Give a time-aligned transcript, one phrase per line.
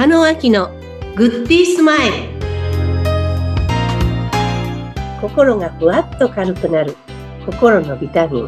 [0.00, 0.70] 加納明の
[1.14, 2.14] グッディースマイル。
[5.20, 6.96] 心がふわっと軽くなる。
[7.44, 8.46] 心のビタミン。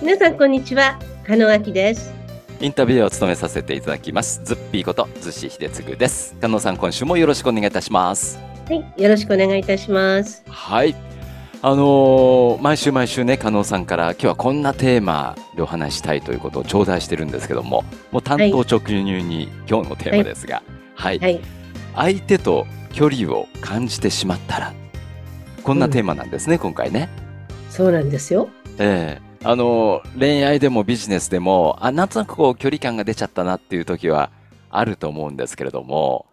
[0.00, 0.98] 皆さんこんにちは。
[1.26, 2.14] 加納明です。
[2.62, 4.40] インタビューを務めさせていただきます。
[4.42, 6.34] ズッピーこと逗子秀次です。
[6.40, 8.38] 加納さん今週もよろしくお願いいたします。
[8.70, 9.02] はい。
[9.02, 10.42] よろしくお願いいたします。
[10.48, 11.17] はい
[11.60, 20.62] あのー、毎週毎週ね加納さんから今日はこんなテーマでお話したいということを頂戴してるんですけどももう担当直入に今日のテーマですが
[20.94, 21.40] はい、はい、
[21.96, 24.72] 相手と距離を感じてしまったら
[25.62, 27.10] こんなテーマなんですね、うん、今回ね。
[27.68, 28.48] そうなんですよ。
[28.78, 29.22] ええ。
[29.22, 34.30] ーあの、恋愛でもビジネスでも、あ、なんとなくこう距離感が出ちゃったなっていう時は
[34.70, 36.26] あると思うんですけれども、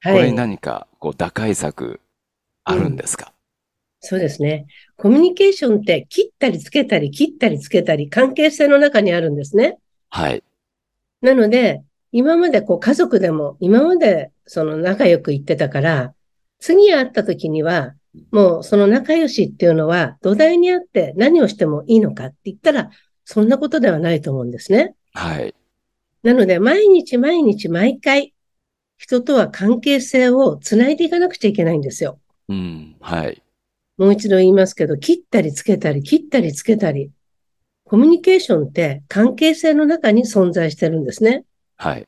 [0.00, 2.00] はい、これに何かこう打開策
[2.64, 3.32] あるんですか、うん、
[4.04, 4.66] そうですね。
[4.96, 9.78] コミュニケーションって切ったりつけたり切ったりつけたり関係性の中にあるんですね。
[10.10, 10.42] はい。
[11.20, 16.14] なので、今までこう家族でも今までその仲良く言ってたから、
[16.58, 17.94] 次会った時には
[18.32, 22.90] もうその仲良しっていうのは土台にあって何をしてもいいのかって言ったら、
[23.24, 24.94] そんなことではないと思うんですね。
[25.14, 25.54] はい。
[26.24, 28.34] なので、毎日毎日毎回、
[28.96, 32.18] 人とは関係性をつないでいかなくちゃいけないんですよ。
[32.48, 33.42] うん、はい。
[33.98, 37.10] もう一度言いますけど、切ったりつけたり、切ったりつけたり。
[37.84, 41.44] コミュニケーションって関係性の中に存在してるんですね。
[41.76, 42.06] はい。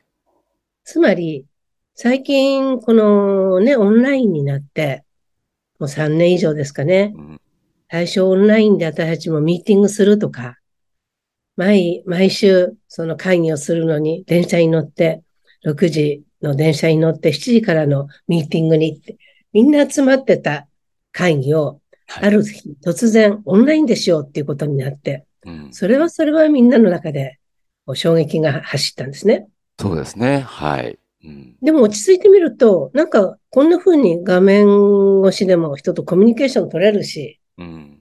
[0.84, 1.46] つまり、
[1.94, 5.04] 最近、このね、オンラインになって、
[5.78, 7.14] もう3年以上ですかね。
[7.90, 10.58] 最初オンラインで私たちもミーティングするとか、
[11.56, 15.22] 毎、毎週その会議をするのに電車に乗って、
[15.64, 19.16] 6時の電車に乗って7時からのミーティングに行って、
[19.52, 20.66] みんな集まってた
[21.14, 21.80] 会議を、
[22.20, 25.24] ある日突然オンラインでしようっていうことになって、
[25.70, 27.38] それはそれはみんなの中で
[27.94, 29.46] 衝撃が走ったんですね。
[29.80, 30.40] そうですね。
[30.40, 30.98] はい。
[31.62, 34.66] でも落ち着いてみると、なんかこんな風に画面
[35.22, 37.98] 越しでも人とコミュニケーション取れるし、うん、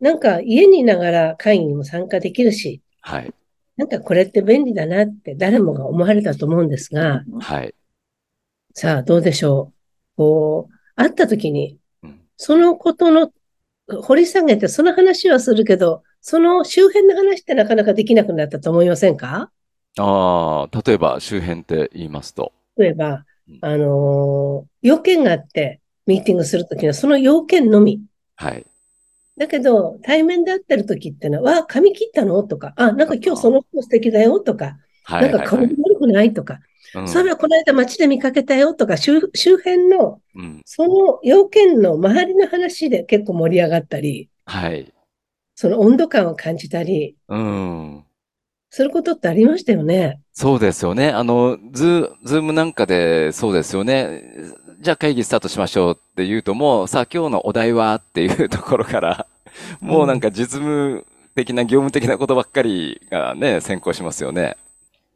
[0.00, 3.32] なんか家にいながら会議にも参加できるし、はい、
[3.76, 7.74] なんかこれって便利だなって誰もが思われたと思うんですが、はい、
[8.72, 9.72] さあどうでしょ
[10.14, 10.16] う？
[10.16, 11.78] こう、会った時に、
[12.36, 13.32] そのことの
[14.02, 19.50] 掘り下げてその話はするけど、その周辺の話ってなかなかできなくなったと思いませんか？
[19.98, 22.52] ああ、例えば周辺って言いますと。
[22.76, 23.24] 例えば、
[23.60, 28.00] あのー、要件があって、ミーティングするときにはその要件のみ。
[28.36, 28.66] はい。
[29.36, 32.42] だけど、対面で会ってるときってのは、わ、髪切ったの？
[32.42, 34.40] とか、あ、なんか今日その人素敵だよ？
[34.40, 34.78] とか、
[35.08, 35.68] なんか顔悪
[36.06, 36.60] くないとか、
[37.06, 40.20] それはこの間街で見かけたよとか、周周辺の、
[40.64, 44.92] その要件の周りの話で結構盛り上がったり、はい。
[45.54, 48.04] その温度感を感じたり、うん。
[48.70, 50.20] することってありましたよね。
[50.32, 51.10] そうですよね。
[51.10, 54.22] あの、ズ、 Zoom なんかでそうですよね。
[54.80, 59.26] じゃあ会議スタートしましょうって言うともう、さあ今日のお題はっていうところから、
[59.80, 61.06] もうなんか実務
[61.36, 64.56] 的な業務的なことばっかりがね、先行しますよね。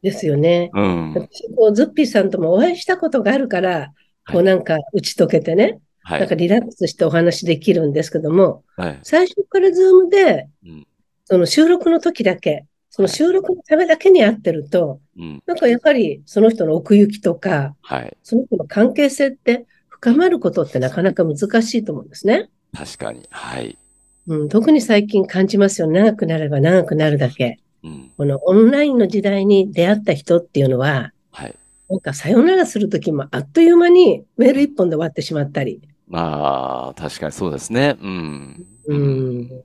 [0.01, 0.69] ですよね。
[0.73, 1.13] うん。
[1.13, 3.93] 私、こう、ズッピーさんともお会いしたことがあるから、
[4.31, 10.87] こうなんか打ち解けてね、はい、なんかリラックスしてお話できるんですけども、はい、最初から Zoom で、うん、
[11.25, 22.49] その収録の時だけ、その収録のためだけに会ってると、うん、なんかやはりその人の奥行きとか、はい、その人の関係性って深まることってなかなか難しいと思うんですね。
[22.73, 23.27] 確かに。
[23.29, 23.77] はい。
[24.27, 25.87] うん、特に最近感じますよ。
[25.87, 27.59] 長くなれば長くなるだけ。
[27.83, 31.55] うん、このオンラインの時代に出会った人っていうのは、はい、
[31.89, 35.81] なんかさよならするときもあっという間にメール一本で終わってしまったり。
[36.07, 37.95] まあ、確かにそうですね。
[38.01, 38.65] うん。
[38.87, 39.63] うん。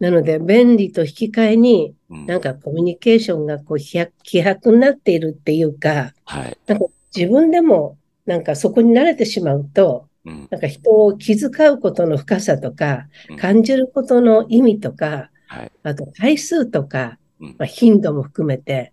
[0.00, 6.84] なので、便利と引き換えに、なんかコミュニケーションがこう希薄になっているっていうか、はい、なんか
[7.14, 7.96] 自分でも
[8.26, 13.06] なんかそこに慣れてしまうと、うん、なんか人を気遣うことの深さとか、
[13.38, 18.92] 感じることの意味とか、はい、あと回数とか、まあ、頻度も含めて、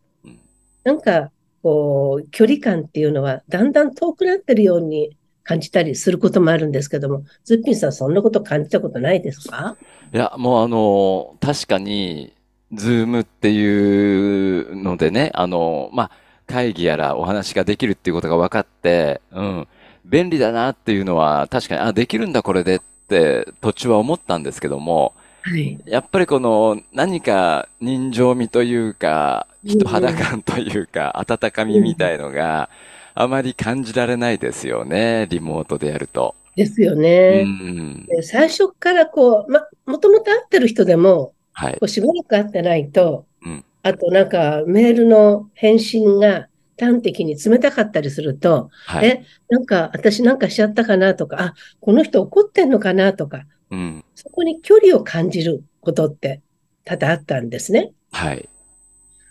[0.83, 1.31] なんか
[1.61, 9.77] こう距離感っていうのはだんだん遠くなってるように感じたりすることもあるんですけども、ズッピンさんそんなこと感じたことないですか？
[10.13, 12.33] いや、もうあの、確かに、
[12.73, 16.11] ズームっていうのでね、あの、まあ、
[16.47, 19.67] 会議やらお話ができるっていうことが分かって、うん、
[20.05, 25.13] 便利だなっていうのは確かに、あ、できるんだこれでって途中は思ったんですけども、
[25.45, 32.69] はい、やっぱりこの何か人情味というか、人肌感というか、温かみみたいのが
[33.13, 36.35] あまり感じられないですよね、リモートでやると。
[36.55, 37.43] ですようね。
[37.43, 38.05] ん。
[38.05, 41.73] で最初からこう、ま、もともと会ってる人でも、はい。
[41.73, 43.65] こうしばらく会ってないと、うん。
[43.81, 46.47] あとなんかメールの返信が
[46.79, 49.07] 端的に冷たかったりすると、はい。
[49.07, 53.43] え、なんか私なんかしちゃったかなとか、あ、この人怒ってんのかなとか、
[53.73, 54.05] うん。
[54.13, 56.41] そこに距離を感じることって
[56.85, 57.91] 多々あったんですね。
[58.11, 58.47] はい。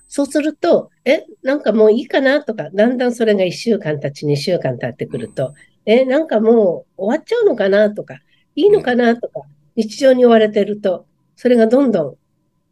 [0.08, 5.54] そうすると、え、なんかもういいかなとか、だんだんそれが1週間経ち、2週間経ってくると、
[5.86, 8.18] え、なんかもう終わっちゃうのかなとか、
[8.54, 9.40] いいのかなとか、
[9.76, 11.06] 日常に追われてると、
[11.36, 12.16] それがどんどん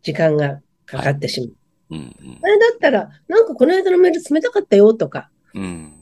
[0.03, 1.51] 時間がかかってしまう。
[1.91, 1.99] うん。
[1.99, 2.39] うん。
[2.43, 5.93] あれだったら、なんかこの間のメール冷たかったよとか、うん。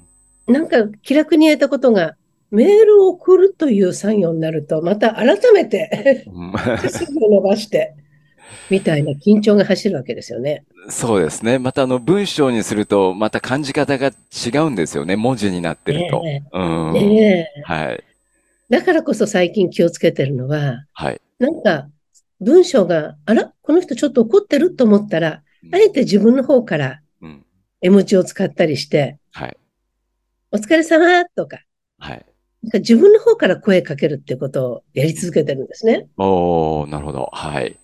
[0.48, 2.16] なんか気楽に言えたことが、
[2.50, 7.94] メールを送るという作業になると、また改めてうん 手数料を伸ばして、
[8.70, 10.64] みたいな緊張が走るわけですよね。
[10.88, 11.58] そうですね。
[11.58, 15.16] またあの文章にすると、また感じ方が違うんですよね。
[15.16, 16.22] 文字になってると。
[16.22, 16.92] ねうん。
[16.94, 17.62] ねえ。
[17.64, 18.04] はい。
[18.70, 21.20] だからこそ最近気をつけてるのは、はい。
[21.38, 21.88] なんか
[22.40, 27.44] 文章が、あら、この人ちょっと怒ってると思ったら、うんあえて自分の方からうん。
[27.80, 29.56] 絵文字を使ったりして、はい。
[30.52, 31.58] お疲れ様とか、
[31.98, 32.24] はい。
[32.62, 36.08] なんか自分の方から声かけるっていうことをやり続けてるんですね。
[36.16, 37.30] おー、なるほど。
[37.32, 37.78] はい。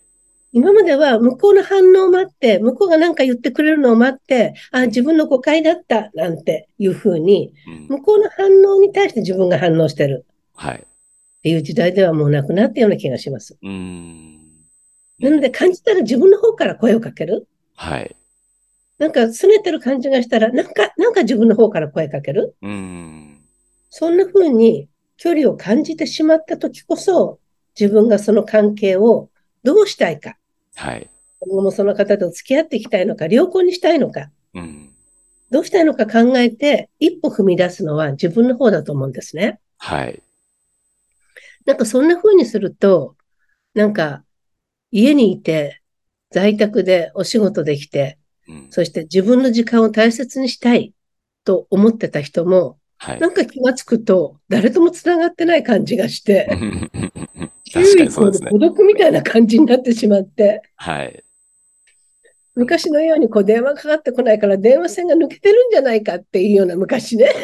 [0.53, 7.99] 今までは向こうの反応を待って、向こうが何か言ってくれるのを待って、あ、自分の誤解だったなんていうふうに、うん。
[7.99, 10.25] 向こうの反応に対して自分が反応してる
[10.55, 10.77] はい。
[10.77, 10.81] っ
[11.43, 13.59] ていう時代ではもうなくなったような気がします。
[13.61, 14.39] うーん。
[15.21, 17.49] なので感じたら自分の方から声をかける。
[17.75, 18.17] はい。
[18.99, 22.55] なんか拗ねてる感じがしたら、なんか、なんか自分の方から声かける。
[22.63, 23.34] うーん。
[23.91, 27.39] そんな風に距離を感じてしまった時こそ、
[27.79, 29.31] 自分がその関係を
[29.63, 30.37] どうしたいか。
[30.75, 31.09] はい。
[31.41, 34.95] 今後もその方と付き合っていきたいのか、良好にしたいのか、うん。
[35.51, 39.61] どうしたいのか考えて、一歩踏み出すのは自分の方だと思うんですね。
[39.79, 40.23] はい。
[41.65, 43.17] なんかそんな風にすると、
[43.75, 44.25] なんか
[44.91, 45.81] 家にいて、
[46.31, 48.67] 在宅でお仕事できて、うん。
[48.71, 50.93] そして自分の時間を大切にしたい
[51.45, 53.29] と思ってた人も、はいな。
[53.29, 56.49] んか気がつくと、誰ともつながってない感じがして、
[57.73, 58.59] 確かにそうですね孤。
[58.59, 61.23] 独みたいな感じになってしまって、はい。
[62.55, 67.29] 昔のようにこう電話かかってこないから電話線が抜けてるんじゃないかっていうような昔ね、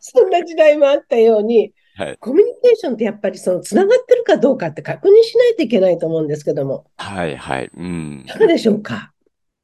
[0.00, 2.16] そんな時代もあったように、はい。
[2.18, 7.36] コミュニケーションってやっぱりそのつながってるかどうかって確認しないといけないと思うんですけども、はい。
[7.36, 7.70] はい。
[7.76, 8.30] うんい。
[8.30, 9.11] かがでしょうか？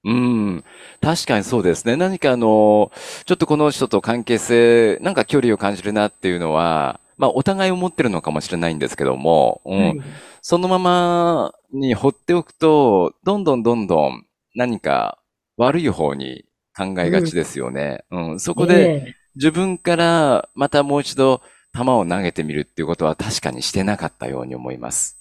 [0.04, 0.64] うん。
[1.00, 1.96] 確かにそうですね。
[1.96, 2.92] 何かあの、
[3.24, 9.88] ちょっとこの人と関係性、なんか距離を感じるなっていうのは、まあお互い思ってるのかもしれないんですけども、うん。
[9.88, 10.00] はい
[10.40, 14.24] そのままに放っておくと、どんどんどんどん
[14.54, 15.18] 何か
[15.56, 16.44] 悪い方に
[16.74, 18.04] 考えがちですよね。
[18.10, 18.40] うん。
[18.40, 21.42] そこでね自分からまたもう一度
[21.74, 25.17] 球を投げてみるっていうことは確かにしてなかったように思います。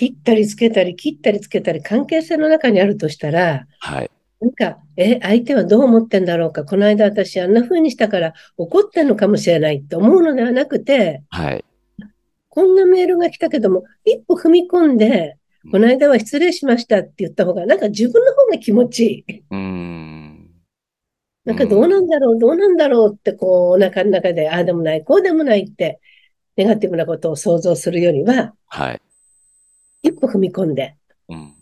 [0.00, 4.10] 切ったりつけたり、切ったりつけたり、関係性の中にあるとしたら、はい。
[4.40, 6.64] なんか、え、相手はどう思ってんだろうか。
[6.64, 11.62] この間私あんな風にしたから怒ってんのかもしれないって思うのではなくて、はい。
[12.48, 15.36] こんなメールが来たけども、一歩踏み込んで、
[15.70, 19.38] この間は失礼しましたって言った方が、なんか自分の方が気持ちいい。
[19.50, 20.50] うーん。
[21.44, 26.00] なんかどうなんだろう、どうなんだろうって、こう、お腹の中で、ああでもない、こうでもないって、
[26.56, 29.00] ネガティブなことを想像するよりは、はい。
[30.02, 30.96] 一歩踏み込んで、
[31.28, 31.54] うん。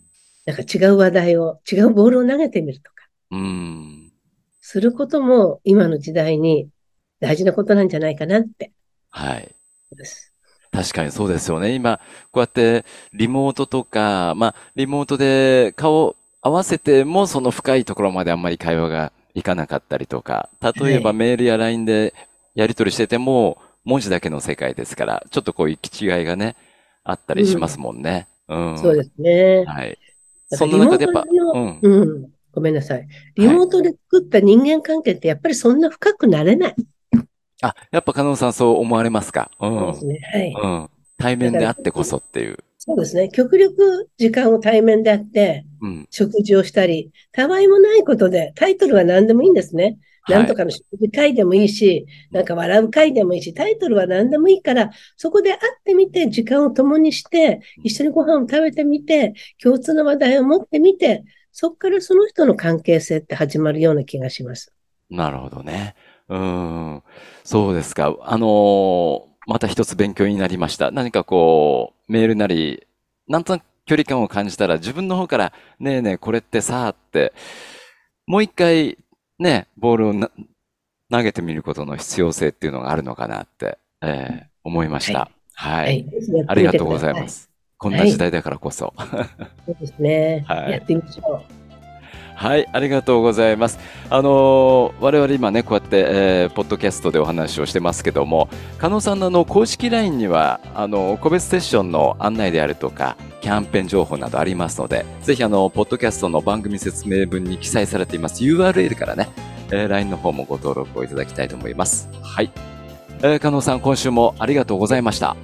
[0.45, 4.11] なんか違う話題を、違うボールを投げてみるとか、うーん。
[4.61, 6.69] することも今の時代に
[7.19, 8.71] 大事なことなんじゃないかなって。
[9.11, 9.55] はい。
[10.71, 11.73] 確かにそうですよね。
[11.73, 11.99] 今、
[12.31, 22.13] こうやってリモートとか、まあ、リモートで顔合わせてもその深いところまであんまり会話がいかなかったりとか、例えばはいメールや LINE で
[22.55, 26.55] やり取りしてても文字だけの世界ですから、ちょっとこう行き違いがね、
[27.03, 28.27] あったりしますもんね。
[28.47, 28.77] うん。
[28.77, 29.65] そうですね。
[29.65, 29.97] はい。
[30.49, 31.37] そらんな中でやっぱ、うん。
[31.37, 33.07] のうん、ごめんなさい。
[33.35, 36.75] リモートで作った人間関係ってやっぱりそんな深くなれない。
[37.61, 39.51] あ、やっぱ加納さんそう思われますか？
[39.59, 39.77] うん。
[39.77, 40.19] そうですね。
[40.33, 40.53] はい。
[40.53, 40.89] うん。
[41.17, 42.57] 対面であってこそっていう。
[42.81, 43.29] そうですね。
[43.29, 46.09] 極力時間を対面であって、うん。
[46.09, 49.99] 食事をしたり、たわいもないことで、タイトルは何でもいいんですね。
[50.27, 50.55] なんとはい。
[50.55, 64.73] かの食事会でもいいし、なんか笑う会でもいいし、タイトルは何でもいいから、そこで会ってみて、時間を共にして、一緒にご飯を食べてみて、共通の話題を持ってみて、そこからその人の関係性って始まるような気がします。
[65.09, 65.95] なるほどね。
[66.27, 67.03] うん。
[67.43, 68.15] そうですか。
[68.21, 70.91] あのーまた一つ勉強になりました。
[70.91, 72.85] 何かこう、メールなり、
[73.27, 77.33] なんとなく距離感を感じたら自分の方から、ねえねえ、これってさ、って、
[78.27, 78.99] もう一回、
[79.39, 80.29] ね、ボールをな
[81.09, 85.31] 投げてみることの必要性っていうのがあるのかなって、えー、思いました。
[85.55, 85.85] はい。
[85.85, 86.05] はい、
[86.47, 87.49] ありがとうございます。
[87.79, 88.93] こんな時代だからこそ。
[89.65, 90.45] そうですね。
[90.47, 91.58] はい、やってみましょう。
[92.39, 93.77] はい、ありがとうございます。
[94.09, 109.27] あのー、我々今ね、こうやって、えー、ポッドキャストでお話をしてますけども、加納さんのあの、公式 LINE には、あの、個別セッションの案内であるとか、キャンペーン情報などありますので、ぜひあの、ポッドキャストの番組説明文に記載されています URL からね、
[109.69, 112.07] えー、LINE の方もご登録をいただきたいと思います。
[112.21, 112.49] はい。
[113.21, 115.31] えー、加納さん、今週もありがとうございました。
[115.31, 115.35] あ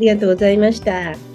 [0.00, 1.29] りがとうございました。